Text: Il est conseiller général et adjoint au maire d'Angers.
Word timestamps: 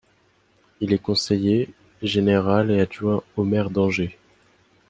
Il 0.79 0.93
est 0.93 0.97
conseiller 0.97 1.69
général 2.01 2.71
et 2.71 2.79
adjoint 2.79 3.21
au 3.37 3.43
maire 3.43 3.69
d'Angers. 3.69 4.17